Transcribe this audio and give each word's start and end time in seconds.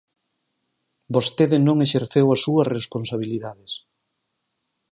"Vostede 1.15 1.57
non 1.67 1.77
exerceu 1.85 2.27
as 2.31 2.39
súas 2.45 2.67
responsabilidades". 2.77 3.71